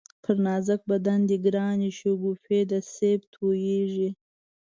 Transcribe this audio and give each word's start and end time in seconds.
پر 0.23 0.35
نازک 0.45 0.81
بدن 0.91 1.19
دی 1.29 1.37
گرانی 1.45 1.89
شگوفې 1.99 2.59
د 2.69 2.71
سېب 2.93 3.21
تویېږی 3.33 4.09